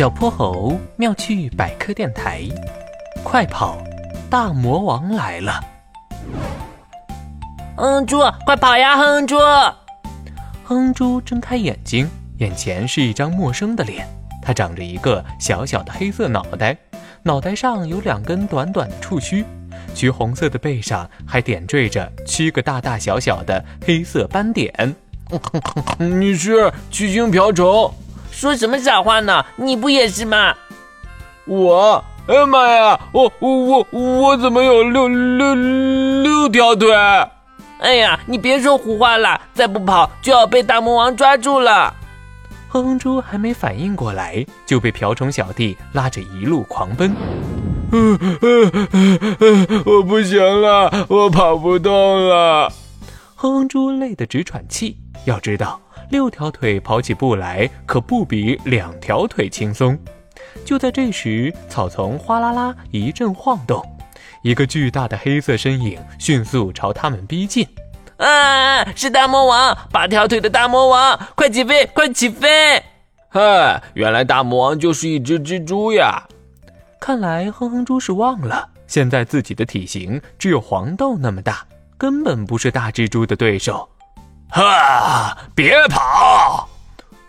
[0.00, 2.48] 小泼猴妙趣百科电台，
[3.22, 3.76] 快跑！
[4.30, 5.62] 大魔王来了！
[7.76, 8.96] 哼猪，快跑呀！
[8.96, 9.36] 哼猪！
[10.64, 12.08] 哼猪睁开眼睛，
[12.38, 14.08] 眼前是一张陌生的脸。
[14.40, 16.74] 它长着一个小小的黑色脑袋，
[17.22, 19.44] 脑袋上有两根短短的触须，
[19.94, 24.96] 橘红色的背上还点缀着七个大大小小的黑色斑点。
[26.00, 27.92] 你是七星瓢虫？
[28.40, 29.44] 说什么傻话呢？
[29.56, 30.54] 你不也是吗？
[31.44, 36.90] 我，哎呀妈呀，我我我我怎么有六六六条腿？
[37.80, 41.94] 哎呀，你别说胡话了，再不跑就要被大魔王抓住了。
[42.70, 47.14] 哼哼猪还没反应过来，就被瓢虫小弟拉着一路狂奔。
[49.84, 52.72] 我不行了，我跑不动了。
[53.36, 54.96] 哼哼猪累得直喘气。
[55.26, 55.78] 要知道。
[56.10, 59.98] 六条腿跑起步来可不比两条腿轻松。
[60.64, 63.82] 就在这时，草丛哗啦啦一阵晃动，
[64.42, 67.66] 一个巨大的黑色身影迅速朝他们逼近。
[68.16, 68.84] 啊！
[68.94, 71.18] 是大魔王，八条腿的大魔王！
[71.34, 72.82] 快起飞，快起飞！
[73.28, 76.26] 嗨，原来大魔王就是一只蜘蛛呀！
[77.00, 81.64] 看来哼哼猪是忘了，现在自己的体型只有黄豆那么大，
[81.96, 83.88] 根本不是大蜘蛛的对手。
[84.50, 85.36] 哈！
[85.54, 86.68] 别跑！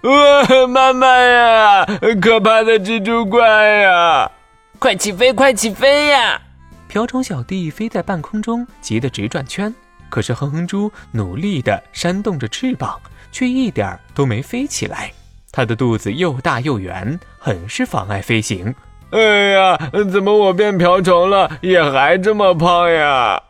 [0.01, 1.85] 呃，妈妈呀，
[2.21, 4.31] 可怕的蜘蛛怪呀！
[4.79, 6.41] 快起飞，快起飞呀！
[6.87, 9.73] 瓢虫小弟飞在半空中，急得直转圈。
[10.09, 12.99] 可是哼哼猪努力地扇动着翅膀，
[13.31, 15.11] 却一点儿都没飞起来。
[15.51, 18.73] 它的肚子又大又圆，很是妨碍飞行。
[19.11, 19.19] 哎
[19.51, 19.77] 呀，
[20.11, 23.41] 怎么我变瓢虫了，也还这么胖呀？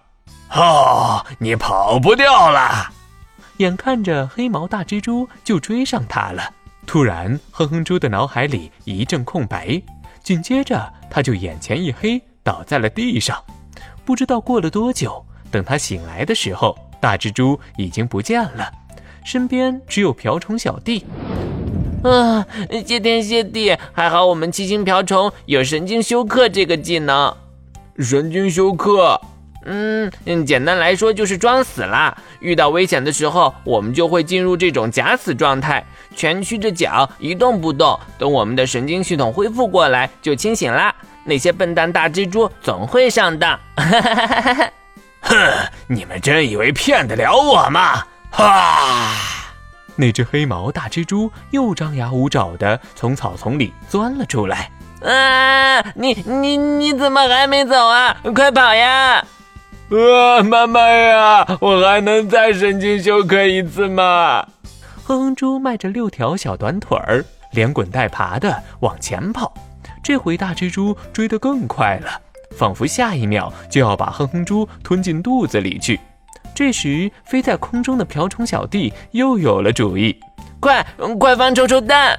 [0.53, 2.91] 哦，你跑不掉了！
[3.61, 6.51] 眼看着黑毛大蜘蛛就追上它了，
[6.87, 9.79] 突然，哼哼猪的脑海里一阵空白，
[10.23, 13.37] 紧接着他就眼前一黑，倒在了地上。
[14.03, 18.67] 不知道过了多久，等他醒来的时候，大蜘蛛已经不见了，
[19.23, 21.05] 身边只有瓢虫小弟。
[22.03, 22.43] 啊，
[22.83, 27.31] 谢天谢地，还好我们七星瓢虫有神经休克这个技能。
[27.99, 29.21] 神经休克。
[29.63, 32.17] 嗯嗯，简单来说就是装死啦。
[32.39, 35.85] 遇到危险的时候，我们就会进入这种假死状态，
[36.15, 37.99] 蜷曲着脚一动不动。
[38.17, 40.93] 等我们的神经系统恢复过来，就清醒啦。
[41.23, 43.59] 那些笨蛋大蜘蛛总会上当。
[45.21, 45.35] 哼，
[45.85, 48.03] 你们真以为骗得了我吗？
[48.31, 49.13] 哈！
[49.95, 54.71] 那只黑毛大蜘蛛又张牙舞爪的从草丛里钻了出来。
[55.03, 55.81] 啊！
[55.93, 58.17] 你你你怎么还没走啊？
[58.33, 59.23] 快跑呀！
[59.91, 64.47] 呃，妈妈呀，我还能再神经休克一次吗？
[65.03, 69.53] 哼哼猪迈着六条小短腿儿，连滚带爬的往前跑。
[70.01, 72.09] 这回大蜘蛛追得更快了，
[72.57, 75.99] 仿佛下一秒就要把哼哼猪吞进肚子里去。
[76.55, 80.17] 这时，飞在空中的瓢虫小弟又有了主意：
[80.61, 80.85] 快
[81.19, 82.17] 快放臭臭蛋！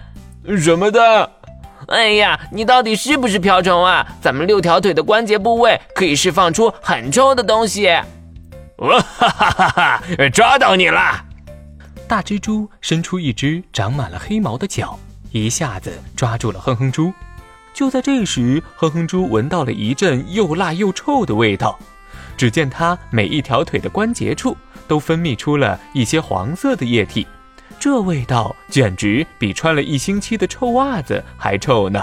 [0.59, 1.27] 什么蛋？
[1.93, 4.07] 哎呀，你到底是不是瓢虫啊？
[4.19, 7.87] 咱们六条腿的关节部位可以释放出很臭的东西。
[8.79, 10.03] 哇哈哈哈哈！
[10.33, 11.23] 抓到你了！
[12.09, 14.99] 大蜘蛛伸出一只长满了黑毛的脚，
[15.33, 17.13] 一下子抓住了哼哼猪。
[17.75, 21.79] 就在这时，哼哼猪闻到了一阵又辣又臭的味道。
[22.39, 24.57] 只见它每一条腿的关节处
[24.89, 27.27] 都分泌出了一些黄色的液体。
[27.83, 32.01] 这味道简直比穿了一星期的臭袜子还臭呢！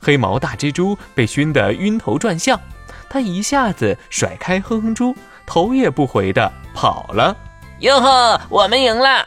[0.00, 2.60] 黑毛大蜘蛛被熏得晕头转向，
[3.08, 5.14] 它一下子甩开哼哼猪，
[5.46, 7.36] 头也不回地跑了。
[7.78, 9.24] 哟呵，我们赢了！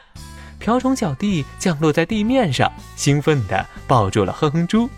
[0.60, 4.90] 瓢虫小弟降落在地面上，兴奋地抱住了哼哼猪。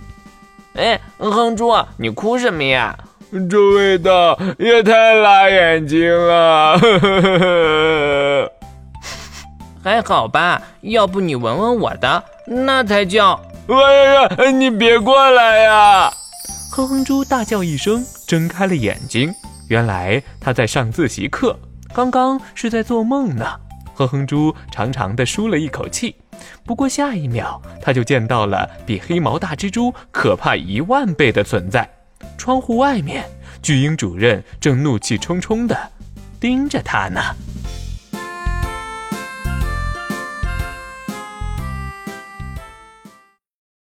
[0.74, 2.98] 哎，哼哼猪，你哭什么呀？
[3.48, 6.80] 这味道也太辣眼睛了！
[6.80, 8.52] 呵呵呵呵
[9.88, 13.40] 还好吧，要不你闻闻我的，那才叫……
[13.70, 13.76] 哎
[14.16, 16.12] 呀，你别过来呀！
[16.70, 19.34] 哼哼猪大叫一声，睁开了眼睛。
[19.70, 21.58] 原来他在上自习课，
[21.94, 23.46] 刚刚是在做梦呢。
[23.94, 26.18] 哼哼猪长长的舒了一口气，
[26.66, 31.90] 不过下一秒他就见到了比黑毛大蜘蛛可怕一万倍的存在。
[32.38, 33.24] 窗户外面，
[33.62, 35.78] 巨婴主任正怒气冲冲的
[36.42, 37.22] 盯着他呢。